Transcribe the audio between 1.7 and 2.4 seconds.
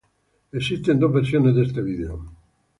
video.